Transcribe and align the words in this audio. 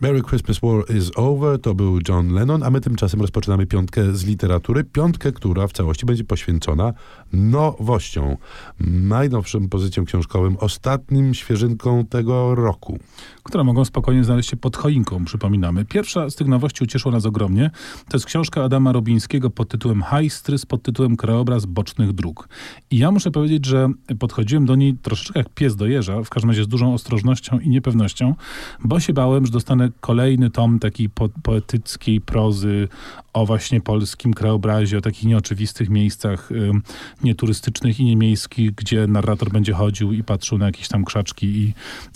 Merry 0.00 0.22
Christmas 0.22 0.60
War 0.62 0.96
is 0.96 1.10
over 1.16 1.60
to 1.60 1.74
był 1.74 1.98
John 2.08 2.32
Lennon, 2.32 2.62
a 2.62 2.70
my 2.70 2.80
tymczasem 2.80 3.20
rozpoczynamy 3.20 3.66
piątkę 3.66 4.14
z 4.16 4.24
literatury. 4.24 4.84
Piątkę, 4.84 5.32
która 5.32 5.66
w 5.66 5.72
całości 5.72 6.06
będzie 6.06 6.24
poświęcona 6.24 6.92
nowościom, 7.32 8.36
najnowszym 8.80 9.68
pozycjom 9.68 10.06
książkowym, 10.06 10.56
ostatnim 10.60 11.34
świeżynką 11.34 12.06
tego 12.06 12.54
roku. 12.54 12.98
Które 13.42 13.64
mogą 13.64 13.84
spokojnie 13.84 14.24
znaleźć 14.24 14.50
się 14.50 14.56
pod 14.56 14.76
choinką, 14.76 15.24
przypominamy. 15.24 15.84
Pierwsza 15.84 16.30
z 16.30 16.36
tych 16.36 16.46
nowości 16.46 16.84
ucieszyła 16.84 17.14
nas 17.14 17.26
ogromnie. 17.26 17.70
To 18.08 18.16
jest 18.16 18.26
książka 18.26 18.64
Adama 18.64 18.92
Robińskiego 18.92 19.50
pod 19.50 19.68
tytułem 19.68 20.02
Hajstrys, 20.02 20.66
pod 20.66 20.82
tytułem 20.82 21.16
Krajobraz 21.16 21.66
bocznych 21.66 22.12
dróg. 22.12 22.48
I 22.90 22.98
ja 22.98 23.10
muszę 23.10 23.30
powiedzieć, 23.30 23.66
że 23.66 23.88
podchodziłem 24.18 24.66
do 24.66 24.74
niej 24.74 24.94
troszeczkę 25.02 25.40
jak 25.40 25.48
pies 25.48 25.76
do 25.76 25.86
jeża, 25.86 26.22
w 26.22 26.30
każdym 26.30 26.50
razie 26.50 26.64
z 26.64 26.68
dużą 26.68 26.94
ostrożnością 26.94 27.58
i 27.58 27.68
niepewnością, 27.68 28.34
bo 28.84 29.00
się 29.00 29.12
bałem, 29.12 29.46
że 29.46 29.52
dostanę 29.52 29.89
kolejny 30.00 30.50
tom 30.50 30.78
takiej 30.78 31.08
po 31.08 31.28
poetyckiej 31.42 32.20
prozy 32.20 32.88
o 33.32 33.46
właśnie 33.46 33.80
polskim 33.80 34.34
krajobrazie, 34.34 34.98
o 34.98 35.00
takich 35.00 35.24
nieoczywistych 35.24 35.90
miejscach 35.90 36.48
nieturystycznych 37.24 38.00
i 38.00 38.04
niemiejskich, 38.04 38.74
gdzie 38.74 39.06
narrator 39.06 39.50
będzie 39.50 39.72
chodził 39.72 40.12
i 40.12 40.24
patrzył 40.24 40.58
na 40.58 40.66
jakieś 40.66 40.88
tam 40.88 41.04
krzaczki 41.04 41.46
i, 41.46 41.74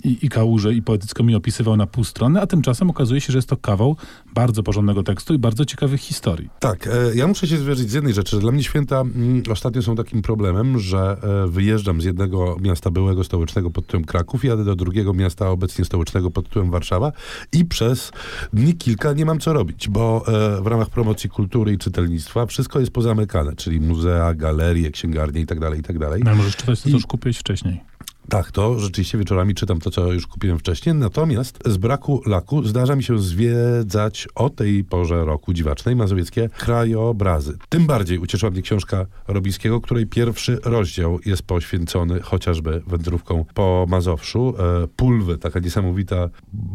i, 0.09 0.25
i 0.25 0.29
kałuże 0.29 0.73
i 0.73 0.81
poetycko 0.81 1.23
mi 1.23 1.35
opisywał 1.35 1.77
na 1.77 1.87
pół 1.87 2.03
strony, 2.03 2.41
a 2.41 2.47
tymczasem 2.47 2.89
okazuje 2.89 3.21
się, 3.21 3.33
że 3.33 3.37
jest 3.37 3.49
to 3.49 3.57
kawał 3.57 3.95
bardzo 4.33 4.63
porządnego 4.63 5.03
tekstu 5.03 5.33
i 5.33 5.37
bardzo 5.37 5.65
ciekawych 5.65 6.01
historii. 6.01 6.49
Tak, 6.59 6.87
e, 6.87 7.15
ja 7.15 7.27
muszę 7.27 7.47
się 7.47 7.57
zwierzyć 7.57 7.89
z 7.89 7.93
jednej 7.93 8.13
rzeczy, 8.13 8.39
dla 8.39 8.51
mnie 8.51 8.63
święta 8.63 9.01
mm, 9.01 9.43
ostatnio 9.51 9.81
są 9.81 9.95
takim 9.95 10.21
problemem, 10.21 10.79
że 10.79 11.17
e, 11.45 11.47
wyjeżdżam 11.47 12.01
z 12.01 12.05
jednego 12.05 12.57
miasta 12.61 12.91
byłego 12.91 13.23
stołecznego 13.23 13.71
pod 13.71 13.85
tytułem 13.85 14.05
Kraków, 14.05 14.43
jadę 14.43 14.63
do 14.63 14.75
drugiego 14.75 15.13
miasta 15.13 15.49
obecnie 15.49 15.85
stołecznego 15.85 16.31
pod 16.31 16.45
tytułem 16.45 16.71
Warszawa 16.71 17.11
i 17.53 17.65
przez 17.65 18.11
dni 18.53 18.73
kilka 18.73 19.13
nie 19.13 19.25
mam 19.25 19.39
co 19.39 19.53
robić, 19.53 19.89
bo 19.89 20.25
e, 20.27 20.61
w 20.61 20.67
ramach 20.67 20.89
kultury 21.29 21.73
i 21.73 21.77
czytelnictwa 21.77 22.45
wszystko 22.45 22.79
jest 22.79 22.91
pozamykane, 22.91 23.55
czyli 23.55 23.81
muzea, 23.81 24.33
galerie, 24.33 24.91
księgarnie 24.91 25.41
i 25.41 25.45
tak 25.45 25.59
dalej, 25.59 25.79
i 25.79 25.83
tak. 25.83 25.95
No, 26.23 26.35
możesz 26.35 26.55
czytać 26.55 26.81
to, 26.81 26.89
co 26.89 26.95
już 26.95 27.05
kupiłeś 27.05 27.37
wcześniej. 27.37 27.94
Tak, 28.29 28.51
to 28.51 28.79
rzeczywiście 28.79 29.17
wieczorami 29.17 29.55
czytam 29.55 29.79
to, 29.79 29.91
co 29.91 30.13
już 30.13 30.27
kupiłem 30.27 30.59
wcześniej, 30.59 30.95
natomiast 30.95 31.59
z 31.65 31.77
braku 31.77 32.21
laku 32.25 32.63
zdarza 32.63 32.95
mi 32.95 33.03
się 33.03 33.19
zwiedzać 33.19 34.27
o 34.35 34.49
tej 34.49 34.83
porze 34.83 35.25
roku 35.25 35.53
dziwacznej 35.53 35.95
mazowieckie 35.95 36.49
krajobrazy. 36.49 37.57
Tym 37.69 37.87
bardziej 37.87 38.19
ucieszyła 38.19 38.51
mnie 38.51 38.61
książka 38.61 39.05
Robińskiego, 39.27 39.81
której 39.81 40.07
pierwszy 40.07 40.59
rozdział 40.63 41.19
jest 41.25 41.43
poświęcony 41.43 42.19
chociażby 42.19 42.81
wędrówką 42.87 43.45
po 43.53 43.85
Mazowszu. 43.89 44.53
E, 44.83 44.87
Pulwy, 44.87 45.37
taka 45.37 45.59
niesamowita, 45.59 46.29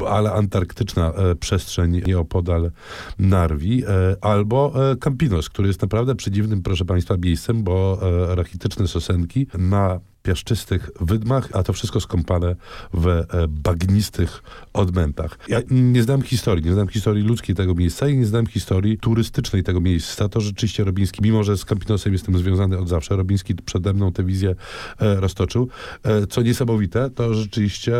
ale 0.09 0.33
antarktyczna 0.33 1.12
e, 1.12 1.34
przestrzeń 1.34 2.03
nieopodal 2.06 2.71
Narwi, 3.19 3.84
e, 3.84 3.89
albo 4.21 4.91
e, 4.93 4.97
Campinos, 4.97 5.48
który 5.48 5.69
jest 5.69 5.83
naprawdę 5.83 6.15
przedziwnym, 6.15 6.62
proszę 6.62 6.84
Państwa, 6.84 7.17
miejscem, 7.17 7.62
bo 7.62 7.98
e, 8.03 8.34
rachityczne 8.34 8.89
sosenki 8.89 9.47
na 9.59 10.01
piaszczystych 10.23 10.91
wydmach, 11.01 11.49
a 11.53 11.63
to 11.63 11.73
wszystko 11.73 12.01
skąpane 12.01 12.57
w 12.95 13.07
e, 13.07 13.25
bagnistych 13.49 14.43
odmętach. 14.73 15.39
Ja 15.49 15.61
nie 15.71 16.03
znam 16.03 16.23
historii, 16.23 16.65
nie 16.65 16.73
znam 16.73 16.89
historii 16.89 17.25
ludzkiej 17.25 17.57
tego 17.57 17.75
miejsca 17.75 18.09
i 18.09 18.17
nie 18.17 18.27
znam 18.27 18.47
historii 18.47 18.99
turystycznej 18.99 19.62
tego 19.62 19.81
miejsca. 19.81 20.29
To 20.29 20.41
rzeczywiście 20.41 20.85
Robiński, 20.85 21.23
mimo 21.23 21.45
że 21.45 21.57
z 21.57 21.65
Campinosem 21.65 22.12
jestem 22.12 22.39
związany 22.39 22.79
od 22.79 22.89
zawsze, 22.89 23.17
Robiński 23.17 23.55
przede 23.55 23.93
mną 23.93 24.12
tę 24.12 24.25
wizję 24.25 24.55
e, 25.01 25.15
roztoczył. 25.15 25.69
E, 26.03 26.27
co 26.27 26.43
niesamowite, 26.43 27.11
to 27.11 27.34
rzeczywiście 27.34 27.95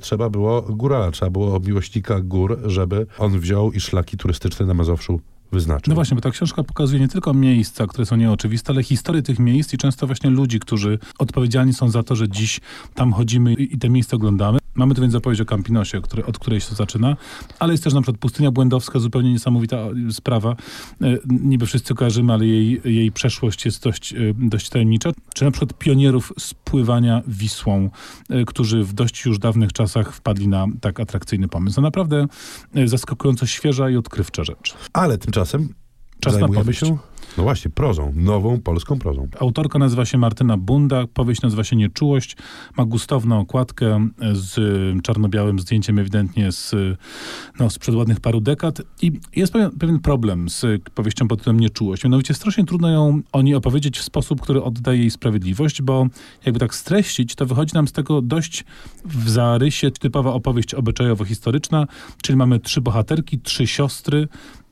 trzeba 0.00 0.30
było 0.30 0.62
górala, 0.62 1.10
trzeba 1.10 1.30
było 1.30 1.60
miłośnika 1.60 2.20
gór, 2.20 2.58
żeby 2.64 3.06
on 3.18 3.40
wziął 3.40 3.72
i 3.72 3.80
szlaki 3.80 4.16
turystyczne 4.16 4.66
na 4.66 4.74
Mazowszu 4.74 5.20
wyznaczył. 5.52 5.90
No 5.90 5.94
właśnie, 5.94 6.14
bo 6.14 6.20
ta 6.20 6.30
książka 6.30 6.64
pokazuje 6.64 7.00
nie 7.00 7.08
tylko 7.08 7.34
miejsca, 7.34 7.86
które 7.86 8.06
są 8.06 8.16
nieoczywiste, 8.16 8.72
ale 8.72 8.82
historię 8.82 9.22
tych 9.22 9.38
miejsc 9.38 9.74
i 9.74 9.78
często 9.78 10.06
właśnie 10.06 10.30
ludzi, 10.30 10.60
którzy 10.60 10.98
odpowiedzialni 11.18 11.72
są 11.72 11.90
za 11.90 12.02
to, 12.02 12.16
że 12.16 12.28
dziś 12.28 12.60
tam 12.94 13.12
chodzimy 13.12 13.54
i 13.54 13.78
te 13.78 13.90
miejsca 13.90 14.16
oglądamy. 14.16 14.58
Mamy 14.80 14.94
tu 14.94 15.02
więc 15.02 15.14
opowieść 15.14 15.40
o 15.40 15.44
Campinosie, 15.44 16.00
który, 16.00 16.26
od 16.26 16.38
której 16.38 16.60
się 16.60 16.68
to 16.68 16.74
zaczyna, 16.74 17.16
ale 17.58 17.72
jest 17.72 17.84
też 17.84 17.94
na 17.94 18.00
przykład 18.00 18.20
Pustynia 18.20 18.50
Błędowska, 18.50 18.98
zupełnie 18.98 19.32
niesamowita 19.32 19.78
sprawa. 20.10 20.56
E, 21.02 21.16
niby 21.28 21.66
wszyscy 21.66 21.94
kojarzymy, 21.94 22.32
ale 22.32 22.46
jej, 22.46 22.80
jej 22.84 23.12
przeszłość 23.12 23.64
jest 23.64 23.82
dość, 23.82 24.12
e, 24.12 24.16
dość 24.34 24.68
tajemnicza. 24.68 25.10
Czy 25.34 25.44
na 25.44 25.50
przykład 25.50 25.78
pionierów 25.78 26.32
spływania 26.38 27.22
Wisłą, 27.26 27.90
e, 28.30 28.44
którzy 28.44 28.84
w 28.84 28.92
dość 28.92 29.24
już 29.24 29.38
dawnych 29.38 29.72
czasach 29.72 30.14
wpadli 30.14 30.48
na 30.48 30.66
tak 30.80 31.00
atrakcyjny 31.00 31.48
pomysł. 31.48 31.76
To 31.76 31.82
naprawdę 31.82 32.26
e, 32.74 32.88
zaskakująco 32.88 33.46
świeża 33.46 33.90
i 33.90 33.96
odkrywcza 33.96 34.44
rzecz. 34.44 34.74
Ale 34.92 35.18
tymczasem 35.18 35.74
Czas 36.20 36.38
na 36.38 36.48
powieść. 36.48 36.82
no 37.38 37.42
właśnie, 37.42 37.70
prozą, 37.70 38.12
nową 38.16 38.60
polską 38.60 38.98
prozą. 38.98 39.28
Autorka 39.40 39.78
nazywa 39.78 40.04
się 40.04 40.18
Martyna 40.18 40.56
Bunda, 40.56 41.04
powieść 41.14 41.42
nazywa 41.42 41.64
się 41.64 41.76
Nieczułość, 41.76 42.36
ma 42.76 42.84
gustowną 42.84 43.40
okładkę 43.40 44.08
z 44.32 44.56
czarno-białym 45.02 45.58
zdjęciem 45.58 45.98
ewidentnie 45.98 46.52
z, 46.52 46.74
no, 47.60 47.70
sprzed 47.70 47.94
ładnych 47.94 48.20
paru 48.20 48.40
dekad 48.40 48.82
i 49.02 49.12
jest 49.36 49.52
pewien, 49.52 49.70
pewien 49.70 49.98
problem 49.98 50.48
z 50.48 50.82
powieścią 50.94 51.28
pod 51.28 51.38
tytułem 51.38 51.60
Nieczułość. 51.60 52.04
Mianowicie 52.04 52.34
strasznie 52.34 52.64
trudno 52.64 52.90
ją 52.90 53.20
o 53.32 53.42
niej 53.42 53.54
opowiedzieć 53.54 53.98
w 53.98 54.02
sposób, 54.02 54.40
który 54.40 54.62
oddaje 54.62 54.98
jej 54.98 55.10
sprawiedliwość, 55.10 55.82
bo 55.82 56.06
jakby 56.46 56.60
tak 56.60 56.74
streścić, 56.74 57.34
to 57.34 57.46
wychodzi 57.46 57.74
nam 57.74 57.88
z 57.88 57.92
tego 57.92 58.22
dość 58.22 58.64
w 59.04 59.30
zarysie 59.30 59.90
typowa 59.90 60.32
opowieść 60.32 60.74
obyczajowo-historyczna, 60.74 61.86
czyli 62.22 62.36
mamy 62.36 62.58
trzy 62.58 62.80
bohaterki, 62.80 63.38
trzy 63.38 63.66
siostry, 63.66 64.28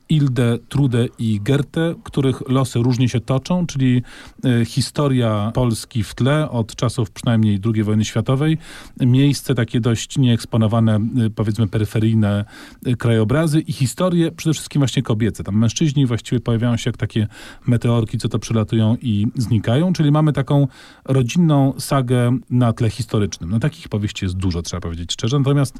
Ildę, 0.09 0.57
Trudę 0.69 1.05
i 1.19 1.39
Gertę, 1.43 1.95
których 2.03 2.49
losy 2.49 2.79
różnie 2.79 3.09
się 3.09 3.19
toczą, 3.19 3.67
czyli 3.67 4.01
e, 4.45 4.65
historia 4.65 5.51
Polski 5.53 6.03
w 6.03 6.15
tle 6.15 6.49
od 6.49 6.75
czasów 6.75 7.11
przynajmniej 7.11 7.59
II 7.75 7.83
wojny 7.83 8.05
światowej, 8.05 8.57
miejsce 8.99 9.55
takie 9.55 9.79
dość 9.79 10.17
nieeksponowane, 10.17 10.95
e, 10.95 11.29
powiedzmy 11.35 11.67
peryferyjne 11.67 12.45
e, 12.85 12.95
krajobrazy 12.95 13.59
i 13.59 13.73
historie 13.73 14.31
przede 14.31 14.53
wszystkim 14.53 14.79
właśnie 14.79 15.03
kobiece. 15.03 15.43
Tam 15.43 15.57
mężczyźni 15.57 16.05
właściwie 16.05 16.39
pojawiają 16.39 16.77
się 16.77 16.89
jak 16.89 16.97
takie 16.97 17.27
meteorki, 17.67 18.17
co 18.17 18.29
to 18.29 18.39
przylatują 18.39 18.97
i 19.01 19.27
znikają, 19.35 19.93
czyli 19.93 20.11
mamy 20.11 20.33
taką 20.33 20.67
rodzinną 21.05 21.73
sagę 21.77 22.37
na 22.49 22.73
tle 22.73 22.89
historycznym. 22.89 23.49
No 23.49 23.59
takich 23.59 23.89
powieści 23.89 24.25
jest 24.25 24.37
dużo, 24.37 24.61
trzeba 24.61 24.81
powiedzieć 24.81 25.13
szczerze, 25.13 25.39
natomiast 25.39 25.79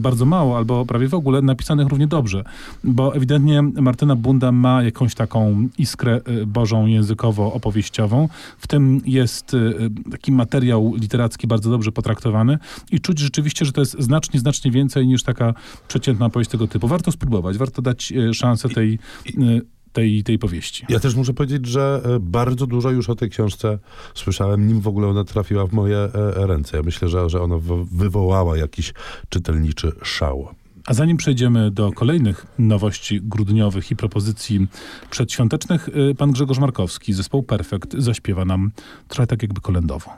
bardzo 0.00 0.24
mało 0.24 0.56
albo 0.56 0.86
prawie 0.86 1.08
w 1.08 1.14
ogóle 1.14 1.42
napisanych 1.42 1.88
równie 1.88 2.06
dobrze, 2.06 2.44
bo 2.84 3.16
ewidentnie 3.16 3.65
Martyna 3.74 4.16
Bunda 4.16 4.52
ma 4.52 4.82
jakąś 4.82 5.14
taką 5.14 5.68
iskrę 5.78 6.20
e, 6.24 6.46
bożą 6.46 6.86
językowo-opowieściową. 6.86 8.28
W 8.58 8.66
tym 8.66 9.00
jest 9.06 9.54
e, 9.54 10.10
taki 10.10 10.32
materiał 10.32 10.94
literacki 10.94 11.46
bardzo 11.46 11.70
dobrze 11.70 11.92
potraktowany 11.92 12.58
i 12.92 13.00
czuć 13.00 13.18
rzeczywiście, 13.18 13.64
że 13.64 13.72
to 13.72 13.80
jest 13.80 13.96
znacznie, 13.98 14.40
znacznie 14.40 14.70
więcej 14.70 15.06
niż 15.06 15.22
taka 15.22 15.54
przeciętna 15.88 16.26
opowieść 16.26 16.50
tego 16.50 16.68
typu. 16.68 16.88
Warto 16.88 17.12
spróbować, 17.12 17.58
warto 17.58 17.82
dać 17.82 18.12
szansę 18.32 18.68
tej, 18.68 18.98
tej, 19.92 20.22
tej 20.22 20.38
powieści. 20.38 20.86
Ja 20.88 21.00
też 21.00 21.14
muszę 21.14 21.34
powiedzieć, 21.34 21.66
że 21.66 22.02
bardzo 22.20 22.66
dużo 22.66 22.90
już 22.90 23.10
o 23.10 23.14
tej 23.14 23.30
książce 23.30 23.78
słyszałem, 24.14 24.68
nim 24.68 24.80
w 24.80 24.88
ogóle 24.88 25.08
ona 25.08 25.24
trafiła 25.24 25.66
w 25.66 25.72
moje 25.72 25.98
e, 25.98 26.10
ręce. 26.46 26.76
Ja 26.76 26.82
myślę, 26.82 27.08
że, 27.08 27.30
że 27.30 27.42
ona 27.42 27.56
wywołała 27.92 28.56
jakiś 28.56 28.94
czytelniczy 29.28 29.92
szał. 30.02 30.48
A 30.86 30.94
zanim 30.94 31.16
przejdziemy 31.16 31.70
do 31.70 31.92
kolejnych 31.92 32.46
nowości 32.58 33.20
grudniowych 33.22 33.90
i 33.90 33.96
propozycji 33.96 34.66
przedświątecznych, 35.10 35.88
y, 35.88 36.14
pan 36.14 36.32
Grzegorz 36.32 36.58
Markowski, 36.58 37.12
zespoł 37.12 37.42
Perfekt, 37.42 37.94
zaśpiewa 37.98 38.44
nam 38.44 38.70
trochę 39.08 39.26
tak 39.26 39.42
jakby 39.42 39.60
kolędowo. 39.60 40.10